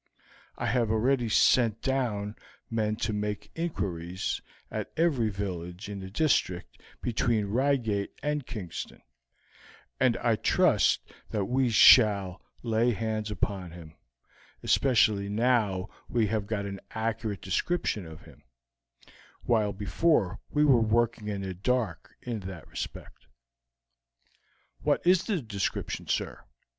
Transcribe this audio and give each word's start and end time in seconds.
I 0.57 0.65
have 0.65 0.89
already 0.89 1.29
sent 1.29 1.83
down 1.83 2.35
men 2.71 2.95
to 3.05 3.13
make 3.13 3.51
inquiries 3.53 4.41
at 4.71 4.91
every 4.97 5.29
village 5.29 5.89
in 5.89 5.99
the 5.99 6.09
district 6.09 6.81
between 7.03 7.45
Reigate 7.45 8.09
and 8.23 8.43
Kingston, 8.47 9.03
and 9.99 10.17
I 10.17 10.37
trust 10.37 11.01
that 11.29 11.45
we 11.45 11.69
shall 11.69 12.41
lay 12.63 12.93
hands 12.93 13.31
on 13.31 13.71
him, 13.73 13.93
especially 14.63 15.29
now 15.29 15.87
we 16.09 16.25
have 16.25 16.47
got 16.47 16.65
an 16.65 16.79
accurate 16.89 17.43
description 17.43 18.07
of 18.07 18.21
him, 18.23 18.41
while 19.43 19.71
before 19.71 20.39
we 20.49 20.65
were 20.65 20.81
working 20.81 21.27
in 21.27 21.41
the 21.41 21.53
dark 21.53 22.15
in 22.23 22.39
that 22.39 22.67
respect." 22.67 23.27
"What 24.81 25.05
is 25.05 25.25
the 25.25 25.43
description, 25.43 26.07
sir? 26.07 26.43